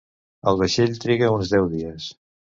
[0.51, 2.11] El vaixell triga uns deu dies.